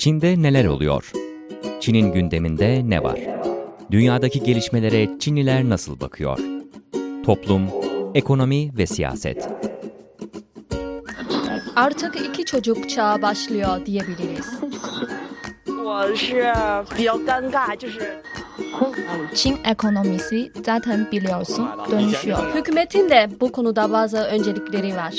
[0.00, 1.12] Çin'de neler oluyor?
[1.80, 3.20] Çin'in gündeminde ne var?
[3.90, 6.38] Dünyadaki gelişmelere Çinliler nasıl bakıyor?
[7.24, 7.62] Toplum,
[8.14, 9.48] ekonomi ve siyaset.
[11.76, 14.60] Artık iki çocuk çağı başlıyor diyebiliriz.
[19.34, 22.54] Çin ekonomisi zaten biliyorsun dönüşüyor.
[22.54, 25.14] Hükümetin de bu konuda bazı öncelikleri var.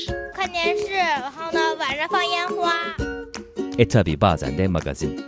[3.77, 5.21] E tabi bazen de magazin.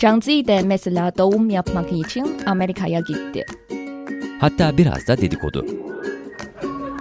[0.00, 3.46] Zhang Zi de mesela doğum yapmak için Amerika'ya gitti.
[4.40, 5.66] Hatta biraz da dedikodu.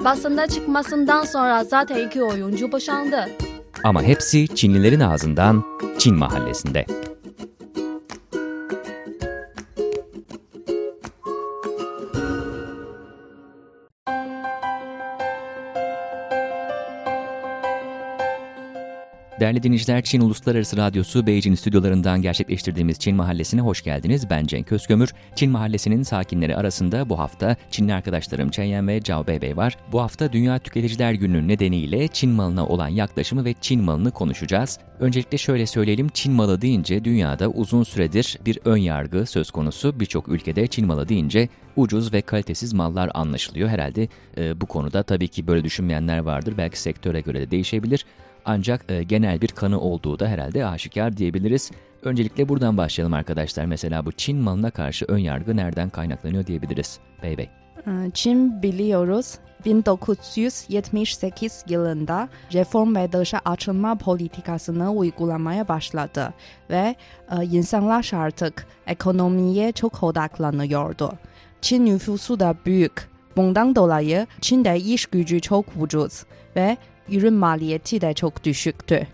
[0.06, 3.30] Basında çıkmasından sonra zaten iki oyuncu boşandı.
[3.84, 5.64] Ama hepsi Çinlilerin ağzından
[5.98, 6.86] Çin mahallesinde.
[19.40, 24.30] 'Değerli dinleyiciler, Çin Uluslararası Radyosu Beijing stüdyolarından gerçekleştirdiğimiz Çin Mahallesi'ne hoş geldiniz.
[24.30, 25.14] Ben Cenk Özkömür.
[25.36, 29.78] Çin Mahallesi'nin sakinleri arasında bu hafta Çinli arkadaşlarım Chen ve Zhao Beibei var.
[29.92, 34.80] Bu hafta Dünya Tüketiciler Günü nedeniyle Çin malına olan yaklaşımı ve Çin malını konuşacağız.
[35.00, 40.00] Öncelikle şöyle söyleyelim, Çin malı deyince dünyada uzun süredir bir ön yargı söz konusu.
[40.00, 43.70] Birçok ülkede Çin malı deyince ucuz ve kalitesiz mallar anlaşılıyor.
[43.70, 46.54] Herhalde e, bu konuda tabii ki böyle düşünmeyenler vardır.
[46.58, 48.06] Belki sektöre göre de değişebilir.
[48.50, 51.72] Ancak e, genel bir kanı olduğu da herhalde aşikar diyebiliriz.
[52.04, 53.66] Öncelikle buradan başlayalım arkadaşlar.
[53.66, 57.00] Mesela bu Çin malına karşı ön yargı nereden kaynaklanıyor diyebiliriz.
[57.24, 57.50] Bey Bey.
[57.88, 66.34] Ee, Çin biliyoruz 1978 yılında reform ve dışa açılma politikasını uygulamaya başladı
[66.70, 66.96] ve
[67.32, 71.14] e, insanlar artık ekonomiye çok odaklanıyordu.
[71.62, 73.10] Çin nüfusu da büyük.
[73.38, 76.24] Bundan dolayı Çin'de iş gücü çok ucuz
[76.56, 76.78] ve
[77.10, 79.08] ürün maliyeti de çok düşüktü.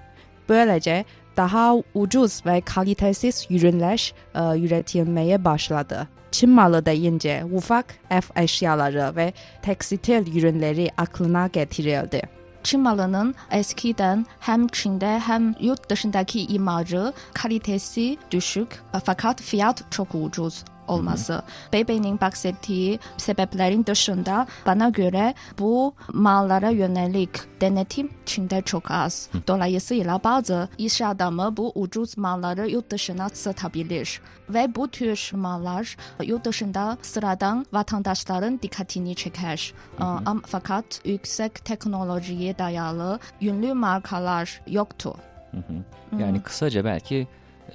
[0.49, 1.05] Böylece
[1.37, 6.07] daha ucuz ve kalitesiz ürünler e, üretilmeye başladı.
[6.31, 12.21] Çin malı deyince ufak ev eşyaları ve tekstil ürünleri aklına getirildi.
[12.63, 20.65] Çin malının eskiden hem Çin'de hem yurt dışındaki imajı kalitesi düşük fakat fiyat çok ucuz
[20.93, 21.41] olması.
[21.73, 27.29] Bebeğinin bahsettiği sebeplerin dışında bana göre bu mallara yönelik
[27.61, 29.29] denetim Çin'de çok az.
[29.47, 34.21] Dolayısıyla bazı iş adamı bu ucuz malları yurt dışına satabilir.
[34.49, 39.73] Ve bu tür mallar yurt dışında sıradan vatandaşların dikkatini çeker.
[39.99, 45.15] Ama fakat yüksek teknolojiye dayalı ünlü markalar yoktu.
[45.51, 46.19] Hı hı.
[46.21, 47.27] Yani kısaca belki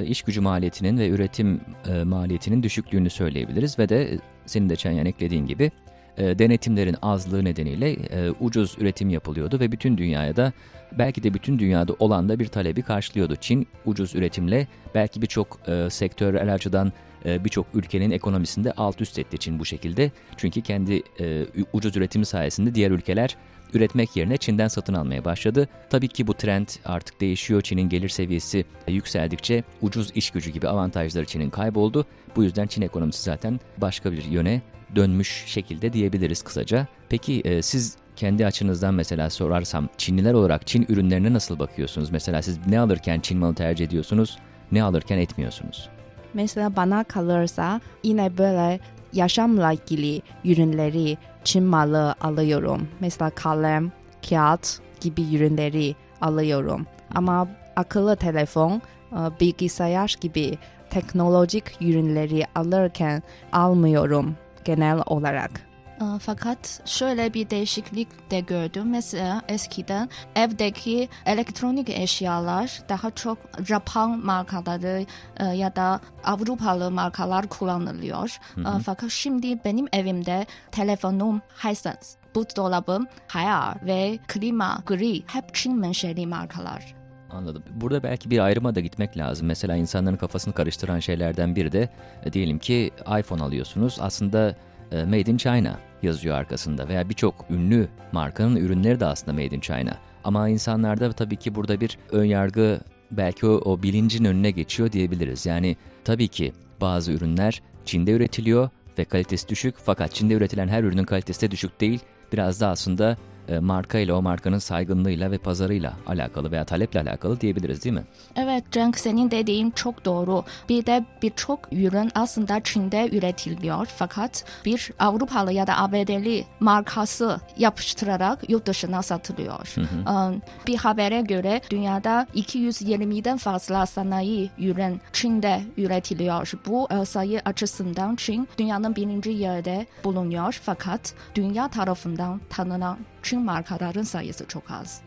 [0.04, 5.06] iş gücü maliyetinin ve üretim e, maliyetinin düşüklüğünü söyleyebiliriz ve de e, senin de Çenyan
[5.06, 5.70] eklediğin gibi
[6.19, 10.53] e, denetimlerin azlığı nedeniyle e, ucuz üretim yapılıyordu ve bütün dünyaya da
[10.98, 13.36] belki de bütün dünyada olan da bir talebi karşılıyordu.
[13.36, 16.92] Çin ucuz üretimle belki birçok e, sektörel açıdan
[17.25, 20.10] e, birçok ülkenin ekonomisinde alt üst etti Çin bu şekilde.
[20.36, 23.36] Çünkü kendi e, ucuz üretimi sayesinde diğer ülkeler
[23.74, 25.68] üretmek yerine Çin'den satın almaya başladı.
[25.90, 27.62] Tabii ki bu trend artık değişiyor.
[27.62, 32.06] Çin'in gelir seviyesi yükseldikçe ucuz iş gücü gibi avantajları Çin'in kayboldu.
[32.36, 34.62] Bu yüzden Çin ekonomisi zaten başka bir yöne
[34.96, 36.86] dönmüş şekilde diyebiliriz kısaca.
[37.08, 42.10] Peki e, siz kendi açınızdan mesela sorarsam Çinliler olarak Çin ürünlerine nasıl bakıyorsunuz?
[42.10, 44.38] Mesela siz ne alırken Çin malı tercih ediyorsunuz,
[44.72, 45.88] ne alırken etmiyorsunuz?
[46.34, 48.80] Mesela bana kalırsa yine böyle
[49.12, 51.16] yaşamla ilgili ürünleri
[51.48, 52.88] Çin malı alıyorum.
[53.00, 53.92] Mesela kalem,
[54.28, 56.86] kağıt gibi ürünleri alıyorum.
[57.14, 58.82] Ama akıllı telefon,
[59.12, 60.59] e, bilgisayar gibi
[60.91, 63.22] teknolojik ürünleri alırken
[63.53, 65.67] almıyorum genel olarak.
[66.00, 68.91] Ee, Fakat şöyle bir değişiklik de gördüm.
[68.91, 78.38] Mesela eskiden evdeki elektronik eşyalar daha çok Japon markaları e, ya da Avrupalı markalar kullanılıyor.
[78.59, 86.27] Ee, Fakat şimdi benim evimde telefonum Hisense, buzdolabım Haier ve klima Gri hep Çin menşeli
[86.27, 86.95] markalar.
[87.30, 87.62] Anladım.
[87.71, 89.47] Burada belki bir ayrıma da gitmek lazım.
[89.47, 91.89] Mesela insanların kafasını karıştıran şeylerden biri de
[92.24, 92.91] e, diyelim ki
[93.21, 93.97] iPhone alıyorsunuz.
[94.00, 94.56] Aslında
[94.92, 99.60] e, Made in China yazıyor arkasında veya birçok ünlü markanın ürünleri de aslında Made in
[99.60, 99.98] China.
[100.24, 102.80] Ama insanlarda tabii ki burada bir ön yargı
[103.10, 105.47] belki o, o bilincin önüne geçiyor diyebiliriz.
[105.47, 111.04] Yani tabii ki bazı ürünler Çin'de üretiliyor ve kalitesi düşük fakat Çin'de üretilen her ürünün
[111.04, 112.00] kalitesi de düşük değil.
[112.33, 113.16] Biraz da aslında
[113.48, 118.04] e, marka ile o markanın saygınlığıyla ve pazarıyla alakalı veya taleple alakalı diyebiliriz değil mi?
[118.36, 120.45] Evet Cenk senin dediğin çok doğru.
[120.68, 128.50] Bir de birçok ürün aslında Çin'de üretiliyor fakat bir Avrupalı ya da ABD'li markası yapıştırarak
[128.50, 129.74] yurt dışına satılıyor.
[129.78, 136.53] Ee, Bir habere göre dünyada 220'den fazla sanayi ürün Çin'de üretiliyor.
[136.66, 144.02] Bu e, sayı açısından Çin dünyanın birinci yerde bulunuyor fakat dünya tarafından tanınan Çin markaların
[144.02, 145.02] sayısı çok az.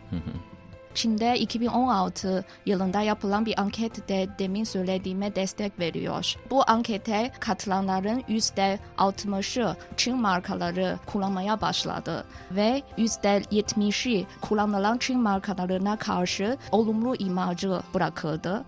[0.94, 6.36] Çin'de 2016 yılında yapılan bir anket de demin söylediğime destek veriyor.
[6.50, 17.16] Bu ankete katılanların %60'ı Çin markaları kullanmaya başladı ve %70'i kullanılan Çin markalarına karşı olumlu
[17.16, 18.66] imajı bırakıldı.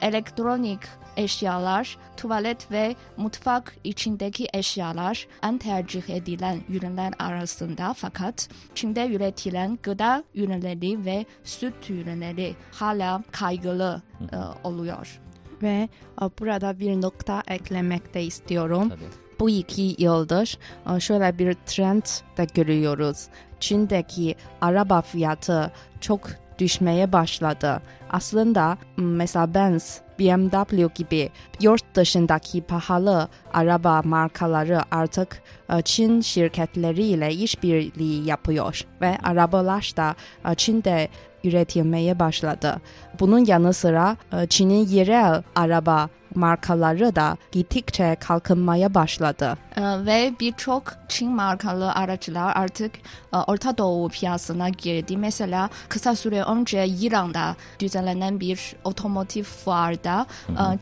[0.00, 0.80] Elektronik
[1.16, 10.24] eşyalar, tuvalet ve mutfak içindeki eşyalar en tercih edilen ürünler arasında fakat Çin'de üretilen gıda
[10.34, 14.02] ürünleri ve süt ürünleri hala kaygılı
[14.32, 15.20] e, oluyor.
[15.62, 15.88] Ve
[16.22, 18.88] e, burada bir nokta eklemek de istiyorum.
[18.88, 19.30] Tabii.
[19.40, 20.58] Bu iki yıldır
[20.96, 22.02] e, şöyle bir trend
[22.36, 23.28] de görüyoruz.
[23.60, 27.82] Çin'deki araba fiyatı çok düşmeye başladı.
[28.10, 31.30] Aslında mesela Benz, BMW gibi
[31.60, 35.42] yurt dışındaki pahalı araba markaları artık
[35.72, 40.14] e, Çin şirketleriyle işbirliği yapıyor ve arabalar da
[40.50, 41.08] e, Çin'de
[41.44, 42.80] üretilmeye başladı.
[43.20, 49.58] Bunun yanı sıra e, Çin'in yerel araba markaları da gittikçe kalkınmaya başladı.
[49.76, 52.92] E, ve birçok Çin markalı araçlar artık
[53.34, 55.16] e, Orta Doğu piyasasına girdi.
[55.16, 60.26] Mesela kısa süre önce İran'da düzenlenen bir otomotiv fuarda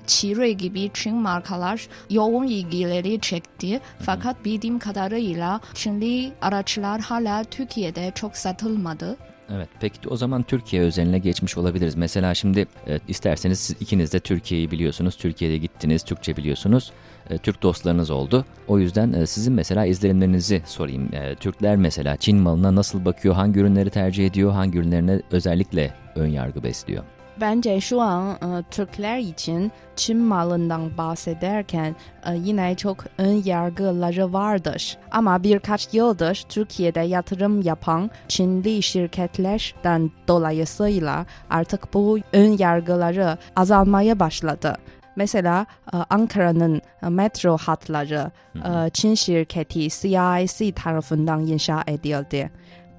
[0.06, 3.80] Chery gibi Çin markalar yoğun ilgileri çekti.
[4.00, 9.16] Fakat bildiğim kadarıyla Çinli araçlar hala Türkiye'de çok satılmadı.
[9.54, 11.94] Evet peki o zaman Türkiye özeline geçmiş olabiliriz.
[11.96, 15.16] Mesela şimdi e, isterseniz siz ikiniz de Türkiye'yi biliyorsunuz.
[15.16, 16.92] Türkiye'de gittiniz, Türkçe biliyorsunuz.
[17.30, 18.44] E, Türk dostlarınız oldu.
[18.68, 21.14] O yüzden e, sizin mesela izlenimlerinizi sorayım.
[21.14, 26.26] E, Türkler mesela Çin malına nasıl bakıyor, hangi ürünleri tercih ediyor, hangi ürünlerine özellikle ön
[26.26, 27.04] yargı besliyor?
[27.40, 31.96] Bence şu an e, Türkler için Çin malından bahsederken
[32.26, 34.96] e, yine çok ön yargıları vardır.
[35.10, 44.76] Ama birkaç yıldır Türkiye'de yatırım yapan Çinli şirketlerden dolayısıyla artık bu ön yargıları azalmaya başladı.
[45.18, 52.50] Mesela e, Ankara'nın e, metro hatları e, Çin şirketi CIC tarafından inşa edildi.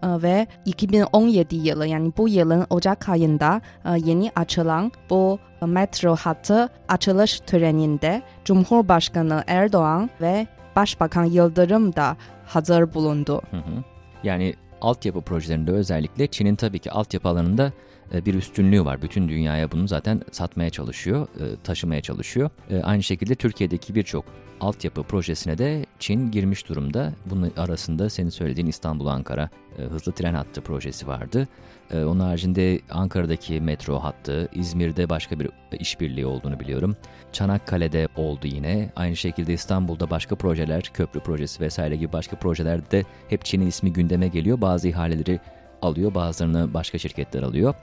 [0.04, 3.62] Ve 2017 yılı yani bu yılın Ocak ayında
[4.06, 13.42] yeni açılan bu metro hattı açılış töreninde Cumhurbaşkanı Erdoğan ve Başbakan Yıldırım da hazır bulundu.
[13.51, 13.84] Hı hı.
[14.24, 17.72] Yani altyapı projelerinde özellikle Çin'in tabii ki altyapı alanında
[18.13, 19.01] e, bir üstünlüğü var.
[19.01, 22.50] Bütün dünyaya bunu zaten satmaya çalışıyor, e, taşımaya çalışıyor.
[22.69, 24.25] E, Aynı şekilde Türkiye'deki birçok
[24.62, 27.13] altyapı projesine de Çin girmiş durumda.
[27.25, 31.47] Bunun arasında senin söylediğin İstanbul-Ankara e, hızlı tren hattı projesi vardı.
[31.91, 35.49] E, Onun haricinde Ankara'daki metro hattı, İzmir'de başka bir
[35.79, 36.95] işbirliği olduğunu biliyorum.
[37.31, 38.89] Çanakkale'de oldu yine.
[38.95, 44.27] Aynı şekilde İstanbul'da başka projeler, köprü projesi vesaire gibi başka projelerde hep Çin'in ismi gündeme
[44.27, 44.61] geliyor.
[44.61, 45.39] Bazı ihaleleri
[45.81, 47.73] alıyor, bazılarını başka şirketler alıyor.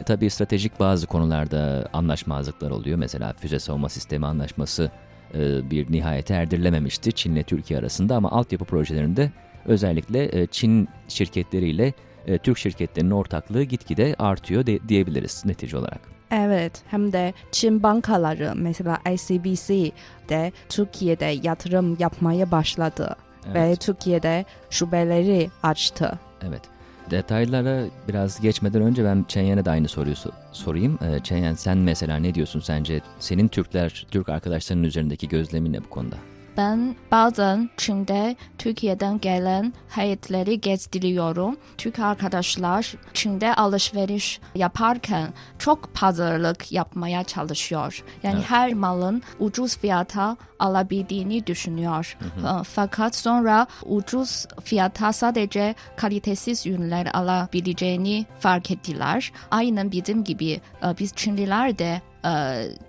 [0.00, 2.98] E, tabii stratejik bazı konularda anlaşmazlıklar oluyor.
[2.98, 4.90] Mesela füze savunma sistemi anlaşması
[5.34, 9.30] e, bir nihayete erdirilememişti Çin ile Türkiye arasında ama altyapı projelerinde
[9.64, 11.92] özellikle e, Çin şirketleriyle
[12.26, 16.00] e, Türk şirketlerinin ortaklığı gitgide artıyor de, diyebiliriz netice olarak.
[16.30, 19.90] Evet, hem de Çin bankaları mesela ICBC
[20.28, 23.16] de Türkiye'de yatırım yapmaya başladı
[23.54, 23.80] ve Evet.
[23.80, 26.18] Türkiye'de şubeleri açtı.
[26.48, 26.62] Evet.
[27.10, 30.98] Detaylara biraz geçmeden önce ben Çenyen'e de aynı soruyu so- sorayım.
[31.22, 33.00] Çenyen sen mesela ne diyorsun sence?
[33.18, 36.16] Senin Türkler, Türk arkadaşlarının üzerindeki gözlemin ne bu konuda?
[36.56, 41.56] Ben bazen Çin'de Türkiye'den gelen heyetleri gezdiriyorum.
[41.78, 45.28] Türk arkadaşlar Çin'de alışveriş yaparken
[45.58, 48.04] çok pazarlık yapmaya çalışıyor.
[48.22, 48.50] Yani Evet.
[48.50, 52.16] her malın ucuz fiyata alabildiğini düşünüyor.
[52.22, 59.32] Ee, Fakat sonra ucuz fiyata sadece kalitesiz ürünler alabileceğini fark ettiler.
[59.50, 60.50] Aynen bizim gibi
[60.84, 62.30] e, biz Çinliler de e,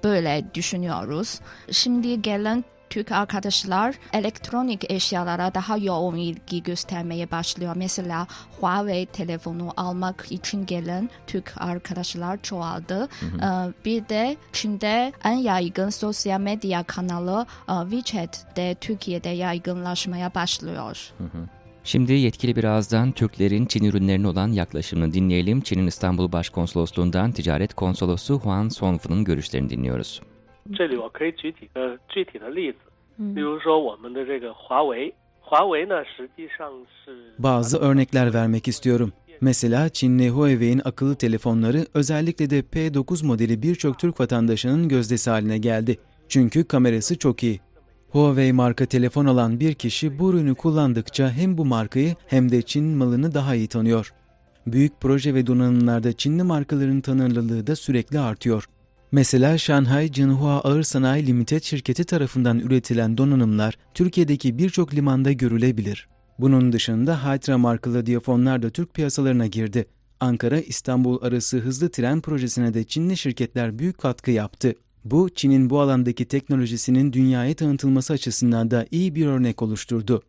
[0.03, 1.39] böyle düşünüyoruz.
[1.71, 7.73] Şimdi gelen Türk arkadaşlar elektronik eşyalara daha yoğun ilgi göstermeye başlıyor.
[7.77, 8.27] Mesela
[8.59, 13.09] Huawei telefonu almak için gelen Türk arkadaşlar çoğaldı.
[13.23, 21.11] Ee, Bir de Çin'de en yaygın sosyal medya kanalı e, WeChat de Türkiye'de yaygınlaşmaya başlıyor.
[21.83, 25.61] Şimdi yetkili bir ağızdan Türklerin Çin ürünlerine olan yaklaşımını dinleyelim.
[25.61, 30.21] Çin'in İstanbul Başkonsolosluğundan Ticaret Konsolosu Huan Songfu'nun görüşlerini dinliyoruz.
[30.76, 32.78] 这里我可以举几个具体的例子，
[33.34, 36.70] 比如说我们的这个华为，华为呢实际上
[37.04, 39.12] 是 Bazı örnekler vermek istiyorum.
[39.40, 45.98] Mesela Çinli Huawei'in akıllı telefonları özellikle de P9 modeli birçok Türk vatandaşının gözdesi haline geldi.
[46.28, 47.60] Çünkü kamerası çok iyi.
[48.10, 52.84] Huawei marka telefon alan bir kişi bu ürünü kullandıkça hem bu markayı hem de Çin
[52.84, 54.12] malını daha iyi tanıyor.
[54.66, 58.68] Büyük proje ve donanımlarda Çinli markaların tanınırlığı da sürekli artıyor.
[59.13, 66.07] Mesela Shanghai Jinhua Ağır Sanayi Limited şirketi tarafından üretilen donanımlar Türkiye'deki birçok limanda görülebilir.
[66.39, 69.85] Bunun dışında Hydra markalı diyafonlar da Türk piyasalarına girdi.
[70.19, 74.75] Ankara-İstanbul arası hızlı tren projesine de Çinli şirketler büyük katkı yaptı.
[75.05, 80.23] Bu, Çin'in bu alandaki teknolojisinin dünyaya tanıtılması açısından da iyi bir örnek oluşturdu.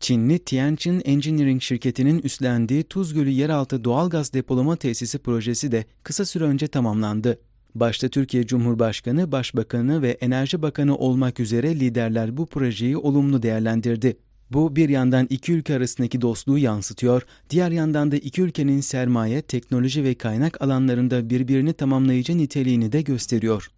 [0.00, 6.44] Çinli Tianjin Engineering şirketinin üstlendiği Tuz Gölü yeraltı doğalgaz depolama tesisi projesi de kısa süre
[6.44, 7.38] önce tamamlandı.
[7.80, 14.16] Başta Türkiye Cumhurbaşkanı, Başbakanı ve Enerji Bakanı olmak üzere liderler bu projeyi olumlu değerlendirdi.
[14.50, 20.04] Bu bir yandan iki ülke arasındaki dostluğu yansıtıyor, diğer yandan da iki ülkenin sermaye, teknoloji
[20.04, 23.70] ve kaynak alanlarında birbirini tamamlayıcı niteliğini de gösteriyor.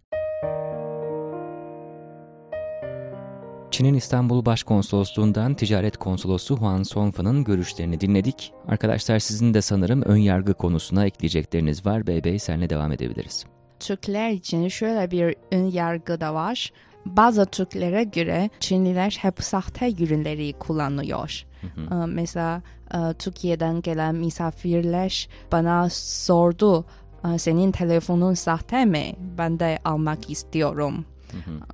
[3.71, 8.53] Çin'in İstanbul Başkonsolosluğundan Ticaret Konsolosu Huan Songfu'nun görüşlerini dinledik.
[8.67, 12.07] Arkadaşlar sizin de sanırım ön yargı konusuna ekleyecekleriniz var.
[12.07, 13.45] Beybey senle devam edebiliriz.
[13.79, 16.71] Türkler için şöyle bir ön yargı da var.
[17.05, 21.43] Bazı Türklere göre Çinliler hep sahte ürünleri kullanıyor.
[21.63, 22.61] Ee, Mesela
[22.93, 26.85] e, Türkiye'den gelen misafirler bana sordu.
[27.33, 29.15] "E, Senin telefonun sahte mi?
[29.37, 31.05] Ben de almak istiyorum.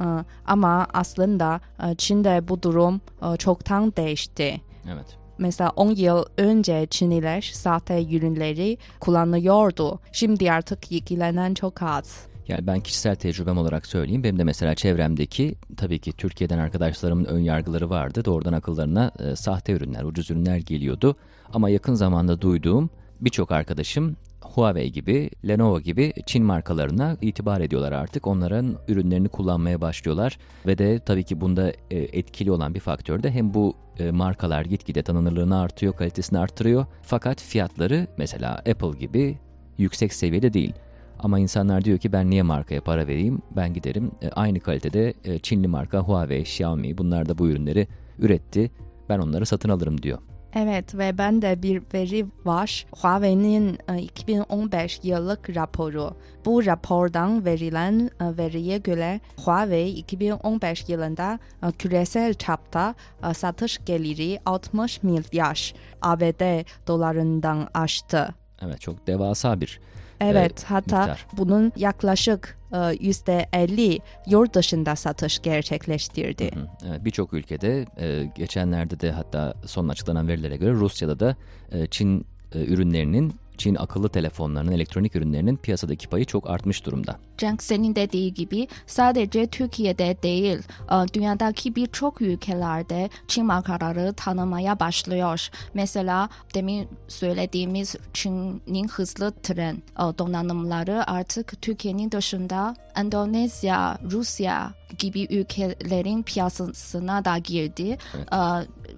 [0.02, 0.04] Ee,
[0.48, 3.02] Ama aslında e, Çin'de bu durum
[3.38, 4.62] çoktan değişti.
[4.94, 5.18] Evet.
[5.38, 10.00] Mesela 10 yıl önce Çinliler sahte ürünleri kullanıyordu.
[10.12, 12.28] Şimdi artık ilgilenen çok az.
[12.48, 14.24] Yani ben kişisel tecrübem olarak söyleyeyim.
[14.24, 18.26] Benim de mesela çevremdeki tabii ki Türkiye'den arkadaşlarımın ön yargıları vardı.
[18.26, 21.16] Doğrudan akıllarına e, sahte ürünler, ucuz ürünler geliyordu.
[21.54, 22.90] Ama yakın zamanda duyduğum
[23.22, 24.18] birçok arkadaşım
[24.54, 28.28] Huawei gibi, Lenovo gibi Çin markalarına itibar ediyorlar artık.
[28.28, 30.38] Onların ürünlerini kullanmaya başlıyorlar.
[30.66, 34.66] Ve de tabii ki bunda e, etkili olan bir faktör de hem bu e, markalar
[34.66, 36.86] gitgide tanınırlığını artıyor, kalitesini artırıyor.
[37.02, 39.38] Fakat fiyatları mesela Apple gibi
[39.78, 40.74] yüksek seviyede değil.
[41.20, 43.42] Ama insanlar diyor ki ben niye markaya para vereyim?
[43.56, 47.88] Ben giderim e, aynı kalitede Çinli marka Huawei, Xiaomi bunlar da bu ürünleri
[48.20, 48.72] üretti.
[49.10, 50.20] Ben onları satın alırım diyor.
[50.56, 52.86] Evet ve ben de bir veri var.
[52.92, 56.16] Huawei'nin e, 2015 yıllık raporu.
[56.46, 62.96] Bu rapordan verilen e, veriye göre Huawei 2015 yılında e, küresel çapta
[63.30, 68.36] e, satış geliri 60 milyar ABD dolarından aştı.
[68.62, 69.80] Evet çok devasa bir
[70.22, 71.26] Evet, e, hatta miktar.
[71.38, 76.52] bunun yaklaşık e, %50 yurt dışında satış gerçekleştirdi.
[76.56, 81.36] Hı, Evet, birçok ülkede e, geçenlerde de hatta son açıklanan verilere göre Rusya'da da
[81.72, 87.20] e, Çin e, ürünlerinin, Çin akıllı telefonlarının, elektronik ürünlerinin piyasadaki payı çok artmış durumda.
[87.38, 90.58] Cenk senin dediği gibi sadece Türkiye'de değil,
[90.92, 95.50] e, dünyadaki birçok ülkelerde Çin markaları tanımaya başlıyor.
[95.74, 106.24] Mesela demin söylediğimiz Çin'in hızlı tren e, donanımları artık Türkiye'nin dışında Endonezya, Rusya gibi ülkelerin
[106.24, 107.98] piyasasına da girdi.
[108.16, 108.34] Evet.
[108.34, 108.38] E,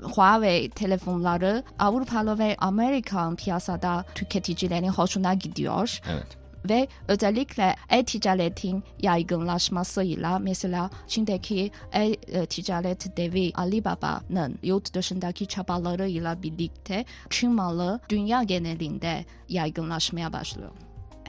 [0.01, 4.05] Huawei telefonları Avrupalı ve Amerikan piyasada
[4.47, 6.37] tüketicilerin hoşuna gidiyor Evet.
[6.69, 17.99] ve özellikle e-ticaretin yaygınlaşmasıyla mesela Çin'deki e-ticaret devi Alibaba'nın yurt dışındaki çabalarıyla birlikte Çin malı
[18.09, 20.71] dünya genelinde yaygınlaşmaya başlıyor.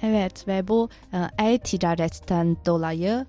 [0.02, 3.26] Evet ve bu e, e-ticaretten dolayı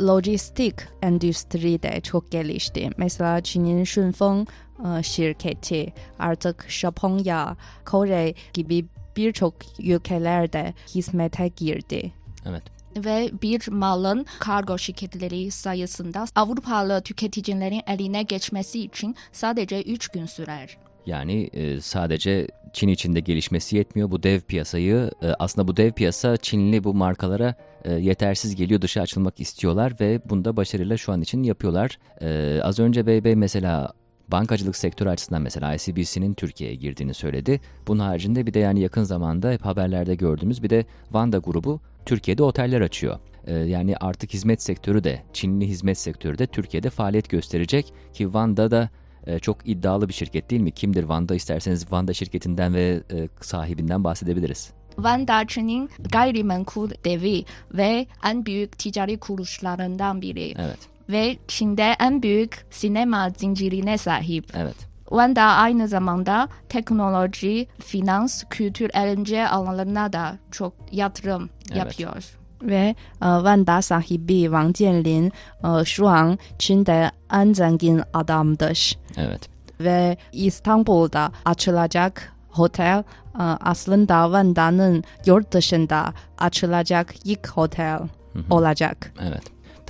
[0.00, 2.90] lojistik endüstri de çok gelişti.
[2.96, 4.48] Mesela Çin'in Shunfeng
[4.84, 12.12] e, şirketi artık Japonya, Kore gibi birçok ülkelerde hizmete girdi.
[12.46, 12.62] Evet.
[12.96, 20.76] Ve bir malın kargo şirketleri sayısında Avrupalı tüketicilerin eline geçmesi için sadece 3 gün sürer.
[21.06, 24.10] Yani e, sadece Çin içinde gelişmesi yetmiyor.
[24.10, 27.54] Bu dev piyasayı e, aslında bu dev piyasa Çinli bu markalara
[27.84, 28.80] e, yetersiz geliyor.
[28.80, 31.98] Dışa açılmak istiyorlar ve bunda başarıyla şu an için yapıyorlar.
[32.20, 33.92] E, az önce BB mesela
[34.32, 37.60] bankacılık sektörü açısından mesela ICBC'nin Türkiye'ye girdiğini söyledi.
[37.86, 42.42] Bunun haricinde bir de yani yakın zamanda hep haberlerde gördüğümüz bir de Vanda grubu Türkiye'de
[42.42, 43.18] oteller açıyor.
[43.46, 48.70] E, yani artık hizmet sektörü de Çinli hizmet sektörü de Türkiye'de faaliyet gösterecek ki Vanda
[48.70, 48.90] da
[49.26, 50.70] e, çok iddialı bir şirket değil mi?
[50.70, 51.34] Kimdir Vanda?
[51.34, 54.72] İsterseniz Vanda şirketinden ve e, sahibinden bahsedebiliriz.
[54.98, 60.54] Vanda Çin'in gayrimenkul devi ve en büyük ticari kuruluşlarından biri.
[60.58, 60.78] Evet.
[61.08, 64.44] Ve Çin'de en büyük sinema zincirine sahip.
[64.56, 64.76] Evet.
[65.08, 71.78] Wanda aynı zamanda teknoloji, finans, kültür, eğlence alanlarına da çok yatırım Evet.
[71.78, 72.24] yapıyor.
[72.62, 75.32] Ve e, Vanda sahibi Wang Jianlin
[75.64, 78.98] e, şu an Çin'de en zengin adamdır.
[79.16, 79.48] Evet.
[79.80, 87.98] Ve İstanbul'da açılacak otel e, aslında Vanda'nın yurt dışında açılacak ilk otel
[88.50, 89.12] olacak.
[89.22, 89.42] Evet.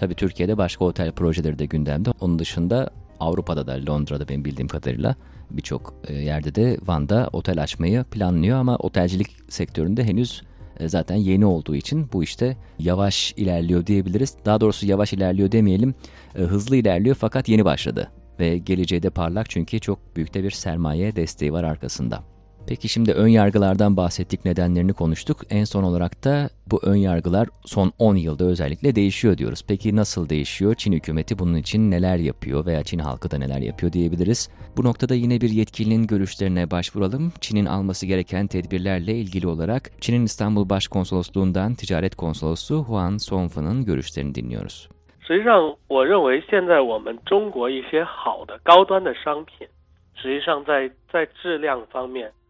[0.03, 2.11] Tabii Türkiye'de başka otel projeleri de gündemde.
[2.21, 2.91] Onun dışında
[3.21, 5.15] Avrupa'da da Londra'da benim bildiğim kadarıyla
[5.51, 10.43] birçok e, yerde de Van'da otel açmayı planlıyor ama otelcilik sektöründe henüz
[10.81, 14.37] e, zaten yeni olduğu için bu işte yavaş ilerliyor diyebiliriz.
[14.45, 15.95] Daha doğrusu yavaş ilerliyor demeyelim.
[16.35, 20.51] e, Hızlı ilerliyor fakat yeni başladı ve geleceği de parlak çünkü çok büyük de bir
[20.51, 22.23] sermaye desteği var arkasında.
[22.68, 25.38] Peki şimdi ön yargılardan bahsettik, nedenlerini konuştuk.
[25.50, 29.64] En son olarak da bu ön yargılar son 10 yılda özellikle değişiyor diyoruz.
[29.68, 30.76] Peki nasıl değişiyor?
[30.76, 34.50] Çin hükümeti bunun için neler yapıyor veya Çin halkı da neler yapıyor diyebiliriz.
[34.78, 37.34] Bu noktada yine bir yetkilinin görüşlerine başvuralım.
[37.42, 44.90] Çin'in alması gereken tedbirlerle ilgili olarak Çin'in İstanbul Başkonsolosluğundan Ticaret Konsolosu Huan Songfen'in görüşlerini dinliyoruz.
[45.28, 49.68] 实际上，我认为现在我们中国一些好的高端的商品，
[50.16, 52.41] 实际上在在质量方面，应该说，包括在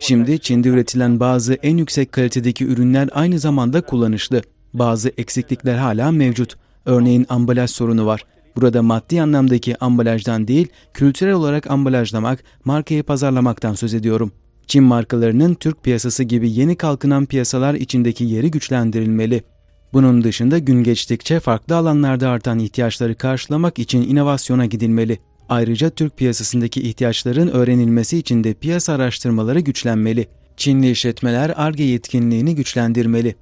[0.00, 4.42] Şimdi Çin'de üretilen bazı en yüksek kalitedeki ürünler aynı zamanda kullanışlı.
[4.74, 6.56] Bazı eksiklikler hala mevcut.
[6.84, 8.24] Örneğin ambalaj sorunu var.
[8.56, 14.32] Burada maddi anlamdaki ambalajdan değil, kültürel olarak ambalajlamak, markayı pazarlamaktan söz ediyorum.
[14.66, 19.42] Çin markalarının Türk piyasası gibi yeni kalkınan piyasalar içindeki yeri güçlendirilmeli.
[19.92, 25.18] Bunun dışında gün geçtikçe farklı alanlarda artan ihtiyaçları karşılamak için inovasyona gidilmeli.
[25.48, 30.26] Ayrıca Türk piyasasındaki ihtiyaçların öğrenilmesi için de piyasa araştırmaları güçlenmeli.
[30.56, 33.36] Çinli işletmeler ARGE yetkinliğini güçlendirmeli.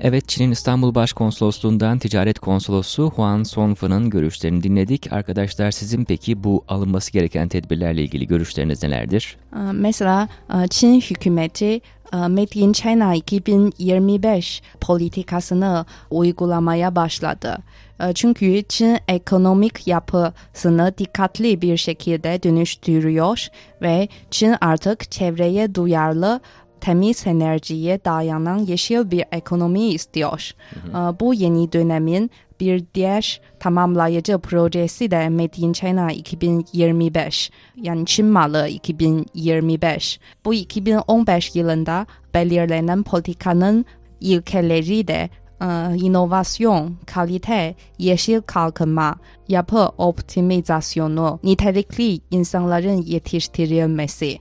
[0.00, 5.12] Evet, Çin'in İstanbul Başkonsolosluğundan Ticaret Konsolosu Huan Songfen'in görüşlerini dinledik.
[5.12, 9.36] Arkadaşlar sizin peki bu alınması gereken tedbirlerle ilgili görüşleriniz nelerdir?
[9.52, 11.80] E, Mesela e, Çin hükümeti
[12.12, 17.58] e, Made in China 2025 politikasını uygulamaya başladı.
[18.00, 23.46] E, Çünkü Çin ekonomik yapısını dikkatli bir şekilde dönüştürüyor
[23.82, 26.40] ve Çin artık çevreye duyarlı
[26.80, 30.50] temiz enerjiye dayanan yeşil bir ekonomi istiyor.
[30.88, 38.26] E, Bu yeni dönemin bir diğer tamamlayıcı projesi de Made in China 2025 yani Çin
[38.26, 40.20] malı 2025.
[40.44, 43.84] Bu 2015 yılında belirlenen politikanın
[44.20, 49.16] ilkeleri de e, inovasyon, kalite, yeşil kalkınma,
[49.48, 54.38] yapı optimizasyonu, nitelikli insanların yetiştirilmesi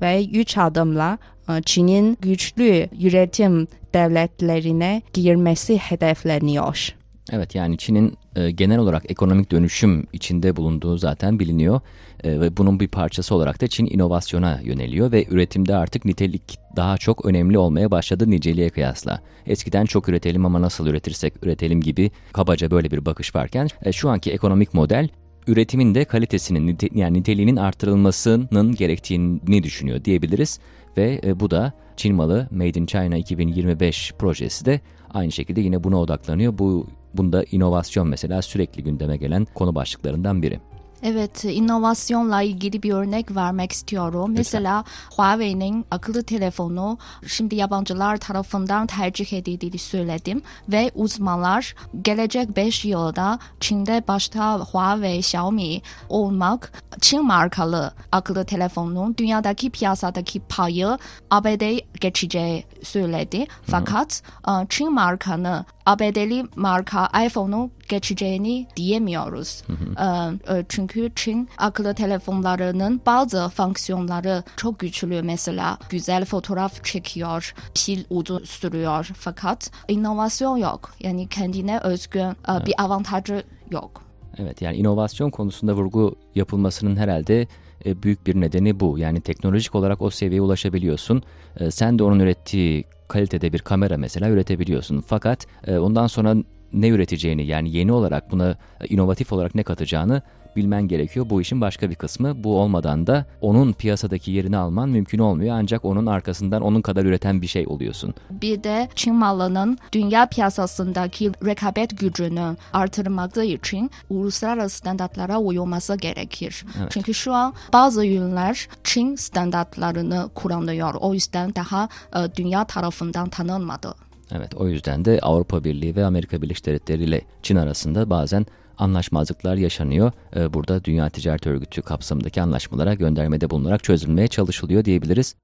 [0.00, 1.18] ve üç adımla
[1.64, 6.94] Çin'in güçlü üretim devletlerine girmesi hedefleniyor.
[7.32, 11.80] Evet yani Çin'in e, genel olarak ekonomik dönüşüm içinde bulunduğu zaten biliniyor
[12.24, 16.98] E, ve bunun bir parçası olarak da Çin inovasyona yöneliyor ve üretimde artık nitelik daha
[16.98, 19.20] çok önemli olmaya başladı niceliğe kıyasla.
[19.46, 24.08] Eskiden çok üretelim ama nasıl üretirsek üretelim gibi kabaca böyle bir bakış varken e, şu
[24.10, 25.08] anki ekonomik model
[25.46, 30.58] üretimin de kalitesinin yani niteliğinin artırılmasının gerektiğini düşünüyor diyebiliriz
[30.96, 35.84] ve e, bu da Çin malı Made in China 2025 projesi de aynı şekilde yine
[35.84, 36.58] buna odaklanıyor.
[36.58, 40.60] Bu bunda inovasyon mesela sürekli gündeme gelen konu başlıklarından biri.
[41.02, 44.34] Evet, inovasyonla ilgili bir örnek vermek istiyorum.
[44.36, 44.84] Mesela
[45.16, 54.02] Huawei'nin akıllı telefonu şimdi yabancılar tarafından tercih edildiğini söyledim ve uzmanlar gelecek 5 yılda Çin'de
[54.08, 60.98] başta Huawei, Xiaomi olmak Çin markalı akıllı telefonun dünyadaki piyasadaki payı
[61.30, 63.46] ABD geçeceği söyledi.
[63.62, 69.62] Fakat e, Çin markanı ABD'li marka iPhone'u geçeceğini diyemiyoruz.
[70.00, 75.22] Ee, e, çünkü Çin akıllı telefonlarının bazı fonksiyonları çok güçlü.
[75.22, 79.10] Mesela güzel fotoğraf çekiyor, pil uzun sürüyor.
[79.14, 80.90] Fakat inovasyon yok.
[81.00, 84.02] Yani kendine özgün e, bir avantajı yok.
[84.38, 87.46] Evet yani inovasyon konusunda vurgu yapılmasının herhalde
[87.86, 88.98] e, büyük bir nedeni bu.
[88.98, 91.22] Yani teknolojik olarak o seviyeye ulaşabiliyorsun.
[91.60, 95.00] E, sen de onun ürettiği kalitede bir kamera mesela üretebiliyorsun.
[95.00, 96.36] Fakat e, ondan sonra
[96.72, 98.56] ne üreteceğini yani yeni olarak buna
[98.88, 100.22] inovatif olarak ne katacağını
[100.56, 101.26] bilmen gerekiyor.
[101.30, 102.44] Bu işin başka bir kısmı.
[102.44, 105.56] Bu olmadan da onun piyasadaki yerini alman mümkün olmuyor.
[105.58, 108.14] Ancak onun arkasından onun kadar üreten bir şey oluyorsun.
[108.30, 116.64] Bir de Çin malının dünya piyasasındaki rekabet gücünü artırmak için uluslararası standartlara uyulması gerekir.
[116.80, 116.90] Evet.
[116.90, 120.94] Çünkü şu an bazı ürünler Çin standartlarını kullanıyor.
[121.00, 123.94] O yüzden daha e, dünya tarafından tanınmadı.
[124.32, 128.46] Evet o yüzden de Avrupa Birliği ve Amerika Birleşik Devletleri ile Çin arasında bazen
[128.80, 130.12] anlaşmazlıklar yaşanıyor.
[130.36, 135.34] Ee, Burada Dünya Ticaret Örgütü kapsamındaki anlaşmalara göndermede bulunarak çözülmeye çalışılıyor diyebiliriz.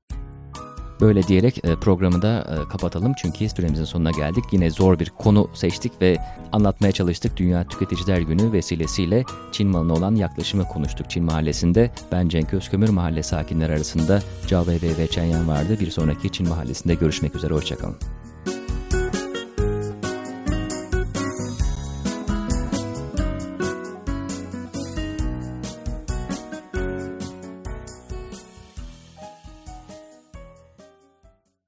[1.01, 4.45] Böyle diyerek e, programı da e, kapatalım çünkü süremizin sonuna geldik.
[4.53, 6.17] Yine zor bir konu seçtik ve
[6.53, 7.37] anlatmaya çalıştık.
[7.37, 11.91] Dünya Tüketiciler Günü vesilesiyle Çin malına olan yaklaşımı konuştuk Çin Mahallesi'nde.
[12.13, 15.77] Ben Cenk Özkömür mahalle sakinleri arasında Cao ve Chen Yan vardı.
[15.81, 17.55] Bir sonraki Çin Mahallesi'nde görüşmek üzere.
[17.55, 18.16] Hoşçakalın.